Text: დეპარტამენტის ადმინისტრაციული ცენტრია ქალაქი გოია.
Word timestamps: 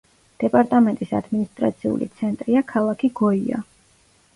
დეპარტამენტის 0.43 1.11
ადმინისტრაციული 1.19 2.11
ცენტრია 2.19 2.67
ქალაქი 2.77 3.15
გოია. 3.25 3.67